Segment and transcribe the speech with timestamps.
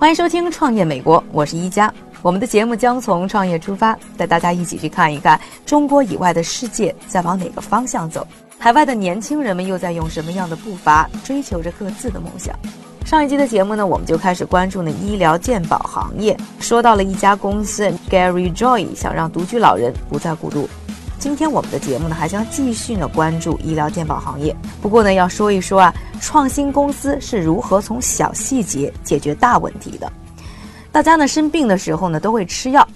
[0.00, 1.92] 欢迎收听《创业美国》，我是一加。
[2.22, 8.26] 我们的节目将从创业出发，带大家一起去看一看中国以外的世界在往哪个方向走，
[8.58, 12.58] 海外的年轻人们又在用什么样的步伐追求着各自的梦想。
[13.04, 20.66] 上一集的节目呢，我们就开始关注呢医疗健保行业，说到了一家公司 Gary Joy 想让独居老人不再孤独。
[21.20, 24.56] 今天我们的节目呢，还将继续呢关注医疗健保行业。
[24.80, 30.10] 不过呢，要说一说啊，创新公司是如何从小细节解决大问题的。
[30.90, 32.88] 大家呢生病的时候呢都会吃药，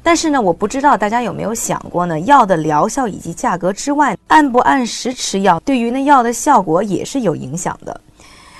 [0.00, 8.00] 但是呢，我不知道大家有没有想过呢，药的疗效以及价格之外，按不按时吃药，对于那药的效果也是有影响的。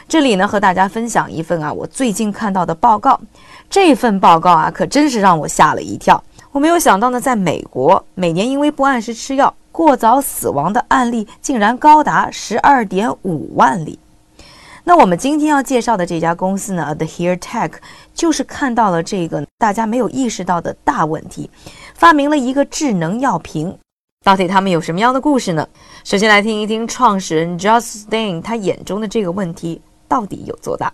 [0.09, 3.19] 这里呢，和大家分享一份啊，我最近看到的报告。
[3.70, 6.23] 这份报告啊，可真是让我吓了一跳。
[6.53, 13.98] 我没有想到呢，在美国，每年因为不按时吃药过早死亡的案例竟然高达十二点五万例。
[14.84, 17.72] 那我们今天要介绍的这家公司呢，The Here Tech，
[18.12, 21.48] 就是看到了这个大家没有意识到的大问题，
[21.94, 23.78] 发明了一个智能药瓶。
[24.22, 25.66] 到底他们有什么样的故事呢？
[26.05, 30.92] 首先来听一听创始人 Justin 他眼中的这个问题到底有多大。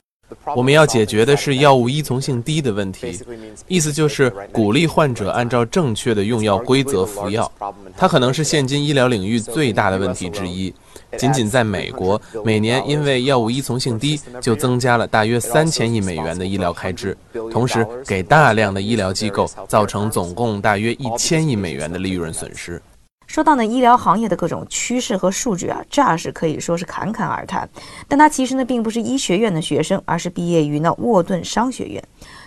[0.54, 3.18] 我们要解决的是药物依从性低的问题，
[3.66, 7.50] 意思就是鼓励患者按照正确的用药规则服药。
[7.96, 10.72] 它可能是现今医疗领域最大的问题之一。
[11.16, 17.16] 仅仅在美国，每年因为药物依从性低，就增加了大约三千亿美元的医疗开支，
[17.50, 22.82] 同时给大量的医疗机构造成总共大约一千亿美元的利润损失。
[23.28, 27.68] 说到呢医疗行业的各种趋势和数据啊，这是可以说是侃侃而谈。
[28.08, 32.02] 但他其实呢并不是医学院的学生，而是毕业于呢沃顿商学院，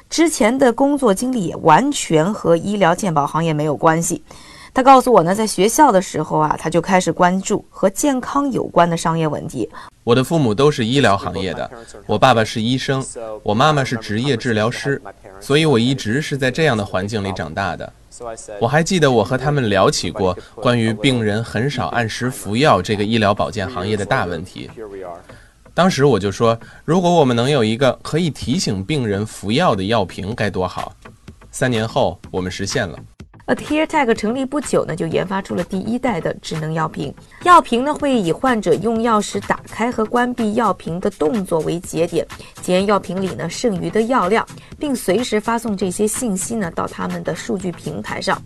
[0.10, 4.24] 之前的工作经历也完全和医疗健保行业没有关系。
[4.74, 9.70] 他告诉我呢，在学校的时候啊，他就开始关注和健康有关的商业问题。
[10.04, 11.70] 我的父母都是医疗行业的，
[12.08, 13.06] 我爸爸是医生，
[13.44, 15.00] 我妈妈是职业治疗师，
[15.40, 17.94] 所以我一直是在这样的环境里长大的。
[18.60, 24.70] 我还记得我和他们聊起过关于病人很少按时服药这个医疗保健行业的大问题。
[25.74, 30.94] 当时我就说，如果我们能有一个可以提醒病人服药的药瓶该多好。
[31.50, 32.98] 三年后，我们实现了。
[33.52, 37.14] Adheretag 成立不久呢，就研发出了第一代的智能药瓶。
[37.44, 42.26] 药瓶呢会以患者用药时打开和关闭药瓶的动作为节点，
[42.62, 44.48] 检验药瓶里呢剩余的药量，
[44.80, 48.42] 并随时发送这些信息呢到他们的数据平台上。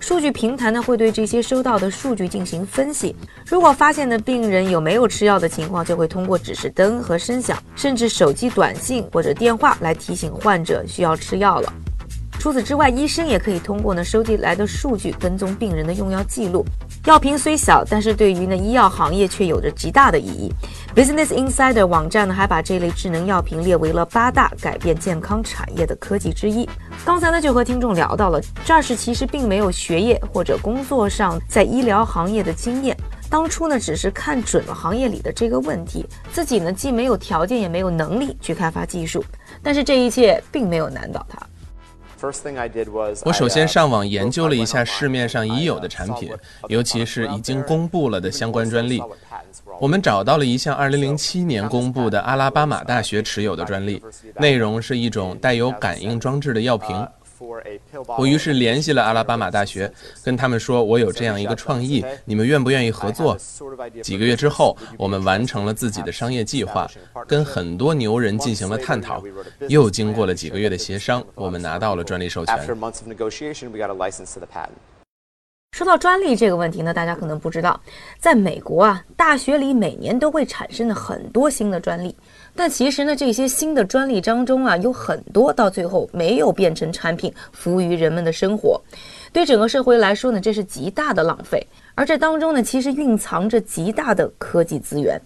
[0.00, 3.14] 数据平台呢会对这些收到的数据进行分析，
[3.46, 11.72] 如果发现的病人有没有吃药的情况，就会通过指示灯和声响，甚至手机短信或者电话来提醒患者需要吃药了。
[12.38, 16.64] 除此之外，医生也可以通过呢收集来的数据跟踪病人的用药记录。
[17.06, 20.52] 药瓶虽小，但是对于呢医药行业却有着极大的意义。
[20.94, 26.68] Business Insider 网站呢还把这类智能药瓶列为了八大改变健康产业的科技之一。
[27.04, 32.96] 刚才呢就和听众聊到了，这是其实并没有学业或者工作上在医疗行业的经验，
[33.30, 39.24] 当初呢只是看准了行业里的这个问题，自己呢既没有条件也没有能力去开发技术，
[39.62, 41.38] 但是这一切并没有难倒他。
[43.24, 46.30] 我首先上网研究了一下市面上已有的产品，
[46.68, 49.02] 尤其是已经公布了的相关专利。
[49.80, 54.02] 我们找到了一项2007年公布的阿拉巴马大学持有的专利，
[54.36, 57.06] 内容是一种带有感应装置的药瓶。
[58.18, 63.36] 我于是联系了阿拉巴马大学，跟他们说我有这样一个创意，你们愿不愿意合作？
[64.02, 66.88] 几个月之后，我们完成了自己的商业计划，
[67.26, 69.22] 跟很多牛人进行了探讨。
[69.68, 72.56] 又经过了几个月的协商，我们拿到了专利授权。
[75.72, 77.80] 说到专利这个问题呢，大家可能不知道，
[78.20, 82.14] 在美国啊，大学里每年都会产生的很多新的专利。
[82.56, 88.80] 但其实呢，这些新的专利当中啊，有很多到最后没有变成产品，服务于人们的生活。
[89.32, 91.66] 对整个社会来说呢，这是极大的浪费。
[91.96, 95.20] 而这当中呢，其实蕴藏着极大的科技资源。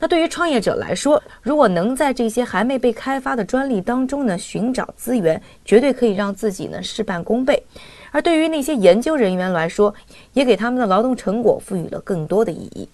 [0.00, 7.62] 那对于创业者来说，如果能在这些还没被开发的专利当中呢寻找资源，绝对可以让自己呢事半功倍。
[8.10, 9.94] 而对于那些研究人员来说，
[10.32, 12.88] 也给他们的劳动成果赋予了更多的意义。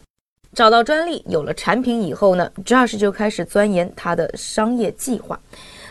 [0.52, 5.38] 找到专利，有了产品以后呢，Josh 就开始钻研他的商业计划。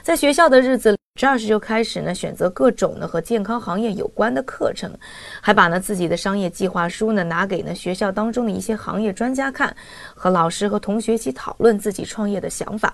[0.03, 4.93] 在学校的日子，Josh 就开始呢选择各种呢和健康行业有关的课程，
[5.41, 9.73] 还把呢自己的商业计划书呢拿给呢学校当中的一些行业专家看，
[10.13, 12.93] 和老师和同学一起讨论自己创业的想法。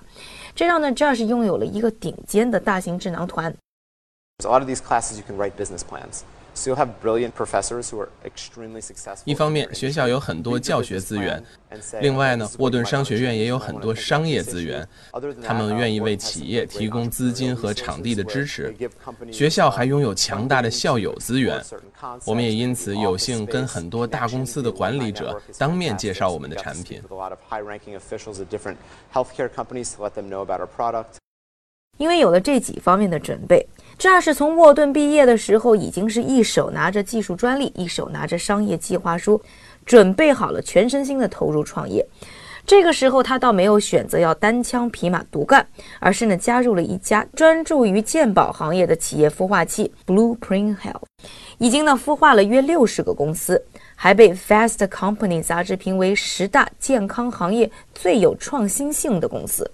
[0.54, 3.52] 这让呢 Josh 拥有了一个顶尖的大型智囊团。
[4.44, 6.20] A lot of these classes you can write business plans.
[9.26, 11.38] 一方面，学校有很多教学资源；
[12.00, 14.88] 另外呢，沃顿商学院也有很多商业资源，
[15.44, 18.74] 他们愿意为企业提供资金和场地的支持。
[19.30, 21.62] 学校还拥有强大的校友资源，
[22.24, 27.02] 我们也因此有幸跟很多大公司的管理者当面介绍我们的产品。
[31.96, 33.66] 因为有了这几方面的准备。
[33.98, 39.40] 这要是从沃顿毕业的时候，已经是一手拿着技术专利，一手拿着商业计划书，
[39.86, 42.06] 准备好了全身心的投入创业。
[42.66, 45.64] 这个时候，他倒没有选择要单枪匹马独干，
[46.00, 51.04] 而是呢加入了一家专注于健保行业的企业孵化器 Blueprint Health，
[51.58, 53.64] 已经呢孵化了约六十个公司，
[53.94, 59.70] 还被 Fast Company 杂志评为十大健康行业最有创新性的公司。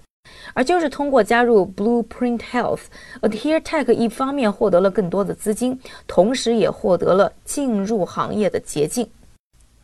[0.54, 9.08] 而就是通过加入 Blueprint Health，Adhere Tech 一方面获得了更多的资金，同时也获得了进入行业的捷径。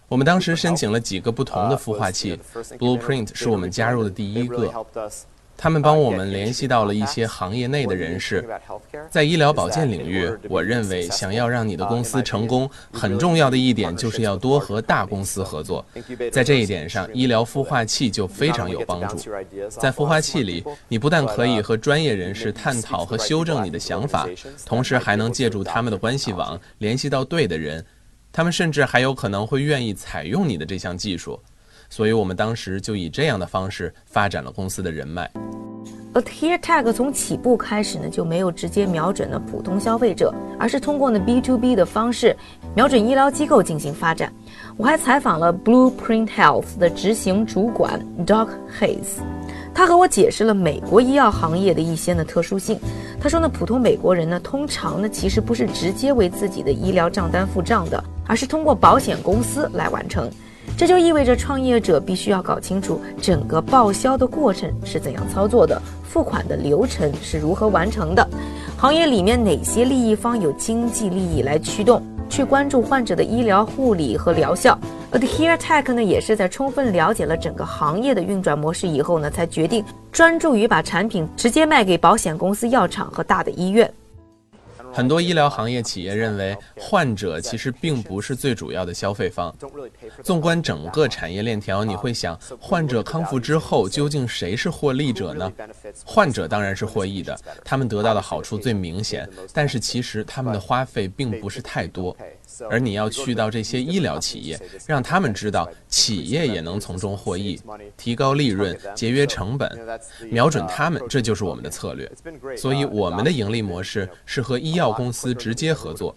[0.09, 2.39] 我们当时申请了几个不同的孵化器
[2.79, 4.73] ，Blueprint 是我们加入的第一个。
[5.61, 8.49] 他们帮我们联系到了一些行业内的人士，
[9.11, 15.85] 在医疗保健领域，我认为想要让你的公司成功，很重要的一点就是要多和大公司合作。
[16.31, 19.17] 在这一点上，医疗孵化器就非常有帮助。
[19.69, 24.29] 在孵化器里，你不但可以和专业人士探讨和修正你的想法，
[24.65, 27.85] 同时还能借助他们的关系网联系到对的人，
[28.31, 31.41] 他们甚至还有可能会愿意采用你的这项技术。
[31.89, 35.31] 所以我们当时就以这样的方式发展了公司的人脉。
[36.15, 42.37] Adhere Tag 从起步开始呢，就没有直接瞄准了普通消费者，而是通过呢 B to B 的方式
[42.75, 44.33] 瞄准医疗机构进行发展。
[44.77, 48.49] 我还采访了 Blueprint Health 的执行主管 Doc
[48.81, 49.21] Hayes，
[49.75, 52.81] 他和我解释了美国医药行业的一些呢特殊性。
[53.21, 60.29] 他说呢，普通美国人呢，通常呢其实不是直接为自己的医疗账单付账的，而是通过保险公司来完成。
[60.79, 68.25] 这就意味着创业者必须要搞清楚整个报销的过程是怎样操作的，付款的流程是如何完成的，
[68.77, 74.79] 行业里面哪些利益方有经济利益来驱动，去关注患者的医疗护理和疗效。
[75.11, 83.93] Adhere Tech 呢，也是在充分了解了整个行业的运转模式以后呢，才决定专注于把产品直接卖给保险公司、药厂和大的医院。
[84.99, 89.55] 很多医疗行业企业认为，患者其实并不是最主要的消费方。
[90.25, 95.53] 纵观整个产业链条，你会想，患者康复之后，究竟谁是获利者呢？
[96.05, 99.29] 患者当然是获益的，他们得到的好处最明显。
[99.53, 102.17] 但是其实他们的花费并不是太多。
[102.69, 107.61] 而你要去到这些医疗企业，让他们知道企业也能从中获益，
[107.97, 109.71] 提高利润、节约成本，
[110.29, 112.11] 瞄准他们，这就是我们的策略。
[112.57, 116.15] 所以我们的盈利模式是和医药公司直接合作，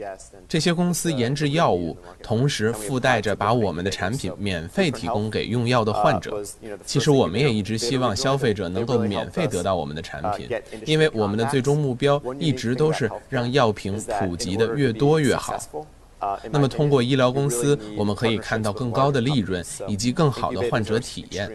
[0.48, 6.44] 这些公司研制药物，同时附带着把我们的产品免费提供给用药的患者。
[6.86, 10.50] 其实我们也一直希望消费者能够免费得到我们的产品，
[10.86, 15.58] 因为我们的最终目标一直都是让药品普及的越多越好。
[16.52, 21.50] 那么，通过医疗公司，我们可以看到更高的利润以及更好的患者体验。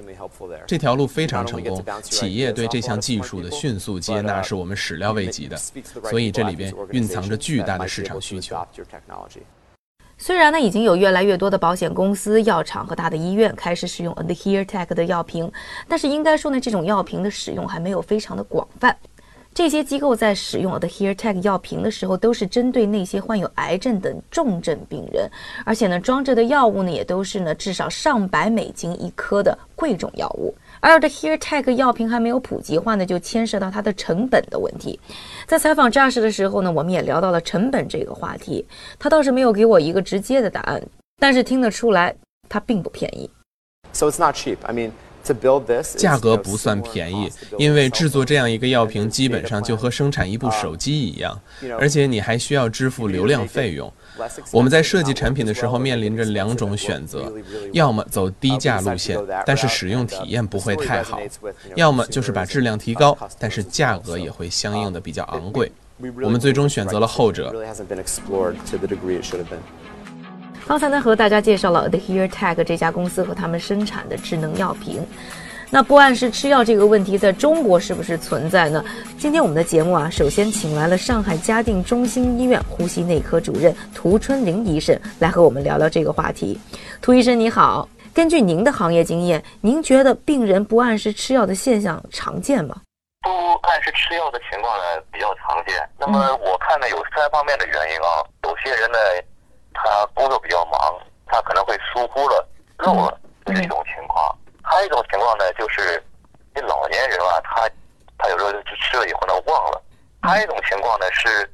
[0.66, 5.56] 这条路非常成功，企业对这项技术的迅速接纳是我们始料未及的。
[6.04, 8.56] 所以，这里边蕴藏着巨大的市场需求。
[10.18, 15.52] 虽然呢，已经有越来越多的保险公司、药厂和大的医院开始使用 Adhere Tech 的药瓶，
[15.86, 18.96] 但是应该说呢，这种药瓶的使用还没有非常的广泛。
[19.56, 25.30] 这些机构在使用 Adhere Tech 药瓶的时候，都是针对那些患有癌症等重症病人，
[25.64, 30.54] 而且呢，装着的药物呢，也都是呢至少上百美金一颗的贵重药物。
[30.80, 35.00] 而 Adhere Tech 药瓶还没有普及化呢，就牵涉到它的成本的问题。
[35.46, 38.66] 在采访 Josh 的时候呢，我们也聊到了成本这个话题，
[38.98, 40.82] 他倒是没有给我一个直接的答案，
[41.18, 42.14] 但是听得出来，
[42.46, 43.30] 它并不便宜。
[43.94, 44.58] So it's not cheap.
[44.64, 44.90] I mean.
[45.96, 51.40] 价格不算便宜，因为制作这样一个药瓶基本上就和生产一部手机一样，
[51.78, 53.92] 而且你还需要支付流量费用。
[54.50, 57.32] 我们在设计产品的时候面临着两种选择：
[57.72, 61.18] 要么走低价路线，但是使用体验不会太好；
[61.74, 65.70] 要么就是把质量提高，但是价格也会相应的比较昂贵。
[66.22, 67.54] 我们最终选择了后者。
[70.66, 75.06] 刚才呢，和大家介绍了 The Here Tag 这家公司和他们生产的智能药瓶。
[75.70, 78.84] 那不按时吃药这个问题在中国是不是存在呢？
[79.16, 86.58] 今天我们的节目啊，首先请来了上海嘉定中心医院呼吸内科主任涂春玲医生来和我们聊聊这个话题。
[87.00, 92.76] 涂医生你好，根据您的行业经验，您觉得病人不按时吃药的现象常见吗？
[93.22, 93.30] 不
[93.68, 95.76] 按时吃药的情况呢比较常见。
[95.96, 98.98] 那么我看呢有三方面的原因啊，有些人呢
[99.86, 100.78] 他工作比较忙，
[101.26, 102.46] 他可能会疏忽了、
[102.78, 104.36] 漏了，这是一种情况。
[104.62, 106.02] 还有一种情况呢，就是
[106.54, 107.70] 这老年人啊，他
[108.18, 109.82] 他有时候就吃了以后呢忘了。
[110.22, 111.48] 还有一种情况呢是，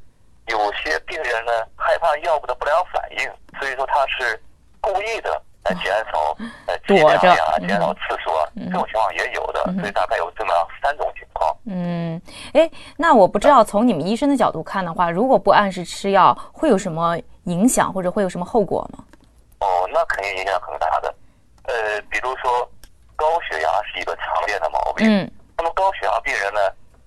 [0.46, 4.40] 有些病人呢害怕药物的不良反应，所以说他是
[4.80, 6.36] 故意的来减少
[6.66, 9.62] 呃剂量呀、减少次数啊，这种情况也有的。
[9.78, 11.54] 所以大概有这么三种情况。
[11.66, 12.20] 嗯，
[12.54, 19.04] 哎，那我不知道从你们医生的角度看的话，如果不按时吃药，会有什么影响或者会有什么后果吗？
[19.60, 21.14] 哦，那肯定影响很大的。
[21.64, 22.70] 呃，比如说。
[23.14, 25.08] 高血压是一个常见的毛病。
[25.08, 25.30] 嗯。
[25.56, 26.60] 那么高血压病人呢，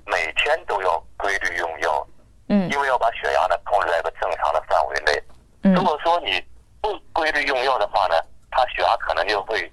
[0.06, 2.08] 每天都要规律用药。
[2.48, 2.70] 嗯。
[2.72, 5.24] 因为要把血压呢控制在一个正常的范围内。
[5.64, 5.74] 嗯。
[5.74, 6.42] 如果说你
[6.80, 8.16] 不规律用药的话呢，
[8.50, 9.70] 他血压可能就会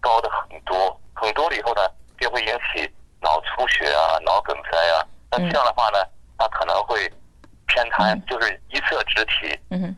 [0.00, 1.82] 高的很多，很多了以后呢，
[2.18, 2.90] 就会引起
[3.20, 5.04] 脑出血啊、脑梗塞啊。
[5.30, 5.98] 那这样的话呢，
[6.38, 7.06] 他可能会
[7.66, 9.92] 偏瘫，就是一侧肢体不好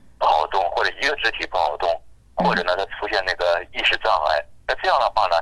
[0.55, 1.91] 动，或者一个肢体不好动，
[2.37, 4.39] 或者呢，他出现那个意识障碍。
[4.69, 5.37] 那这样的话呢？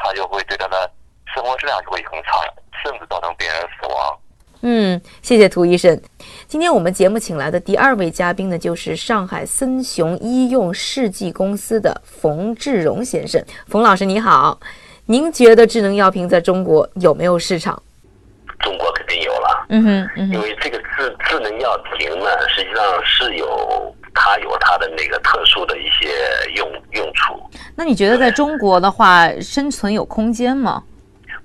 [0.00, 0.88] 他就会对他的
[1.34, 2.44] 生活质量就会很差，
[2.84, 4.18] 甚至造成别人死亡。
[4.60, 6.00] 嗯，谢谢涂医生。
[6.46, 13.44] 今天我们节目请来的第二位嘉宾呢，就是上海森雄医用试剂公司的冯志荣先生。
[13.66, 14.60] 冯老师你好，
[15.06, 17.82] 您觉得智能药瓶在中国有没有市场？
[18.60, 19.66] 中国肯定有了。
[19.70, 23.96] 嗯哼，因为这个智智能药瓶呢，实际上是有。
[24.20, 26.12] 它有它的那个特殊的一些
[26.56, 27.40] 用用处。
[27.76, 30.82] 那你觉得在中国的话，生存有空间吗？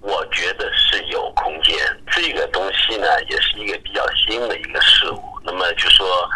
[0.01, 1.77] 我觉得是有空间。
[2.11, 5.21] 这个东西呢，也是一个比较新的一个事物。
[5.43, 6.27] 那么就说，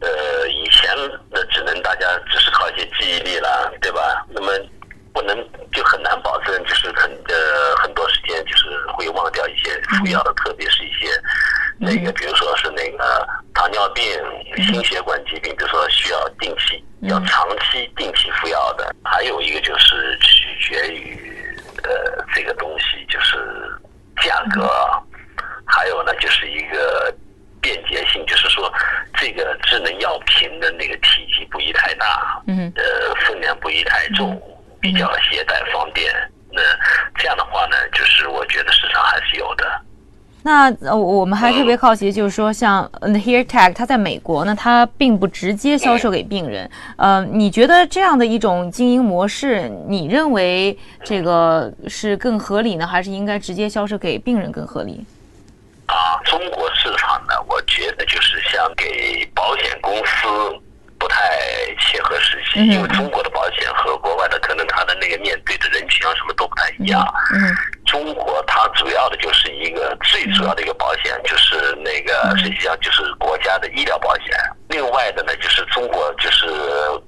[0.00, 0.88] 呃，以前
[1.28, 4.24] 那只能大家只是靠一些记忆力了，对吧？
[4.28, 4.52] 那么
[5.12, 5.36] 不能
[5.72, 11.10] 就很难保证，就是很呃很多时间就是会忘掉一些服药的，特别是一些
[11.78, 13.26] 那个，比如说是那个。
[13.56, 14.04] 糖尿病、
[14.66, 21.90] 心血管疾病，比如说需要定期、要长期定期服药的，还有一个就是取决于呃
[22.34, 23.38] 这个东西就是
[24.20, 24.68] 价格，
[25.64, 27.14] 还有呢就是一个
[27.60, 28.70] 便捷性，就是说
[29.14, 34.40] 这个智能药瓶的那个体积不宜太大，嗯，呃分量不宜太重，
[34.80, 36.12] 比较携带方便。
[36.50, 36.60] 那
[37.16, 39.64] 这样的话呢，就是我觉得市场还是有的。
[40.46, 46.70] 那呃，我们还特别好奇，就是说，像 The Here Tag，它在美国呢，它并不直接销售给病人。
[46.98, 55.02] 呃，你觉得这样的一种经营模式，你认为这个是更合理呢，还是应该直接销售给病人更合理？
[55.86, 60.73] 啊，中国市场呢，我觉得就是像给保险公司不
[61.14, 61.30] 太
[61.78, 67.00] 切合实际，因为中国的保险和国外的可能它的那个面对的人群啊什么都不太一样。
[67.32, 67.54] 嗯。
[67.86, 74.26] 中国它主要的就是一个最主要的一个保险，就是那个实际上就是国家的医疗保险。
[74.68, 76.46] 另外的呢，就是中国就是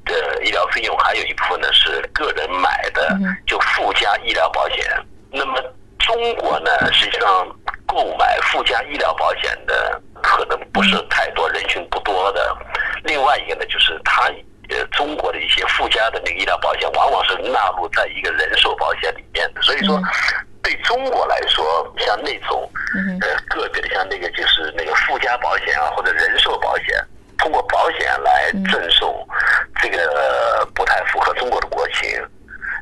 [0.05, 4.85] 的医疗费用还有一部分呢是个人买的，就附加医疗保险。
[5.33, 5.61] 那么
[5.99, 7.49] 中国呢，实际上
[7.87, 12.57] 购买附加医疗保险的可能不是太多，人群不多的。
[13.07, 14.25] 另外一个呢，就是它
[14.69, 20.01] 呃中国的一些附加的那个医疗保险，往往是纳入在一个人寿保险里面的，所以说。
[20.63, 22.69] 对中国来说，像那种
[23.21, 26.87] 呃个别的，像那个就是那个附加保险啊，或者人寿保险，
[27.39, 29.25] 通过保险来赠送，
[29.81, 32.21] 这个不太符合中国的国情。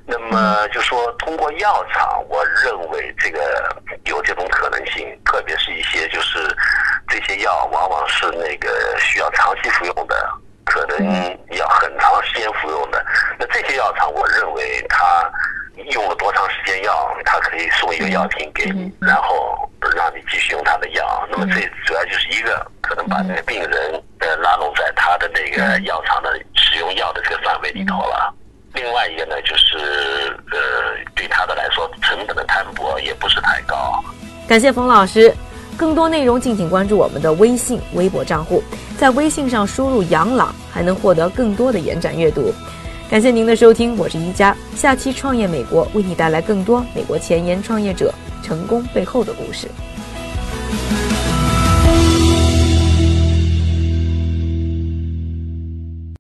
[0.07, 3.69] 那么就说通过药厂，我认为这个
[4.07, 6.39] 有这种可能性，特别是一些就是
[7.15, 10.29] 这些药往往是那个需要长期服用的，
[10.65, 13.07] 可能要很长时间服用的。
[13.39, 15.31] 那这些药厂，我认为它。
[15.91, 21.27] 用了多长时间药，他可以送一个药品给你，然后让你继续用他的药。
[21.29, 28.33] 那么这主要就是一个可能把那个病人呃拉拢在他的那个药厂的使用药的这个范围里头了。
[28.73, 29.77] 另外一个呢，就是
[30.53, 30.59] 呃
[31.13, 34.01] 对他的来说成本的摊薄也不是太高。
[34.49, 35.35] 感谢冯老师，
[35.85, 38.65] 更多内容敬请关注我们的微信、微博账户，
[38.97, 42.51] 在微信上输入“养老”，还能获得更多的延展阅读。
[43.11, 44.57] 感谢您的收听，我是一加。
[44.75, 48.11] 下期创业美国为你带来更多美国前沿创业者
[48.43, 49.69] 成功背后的故事。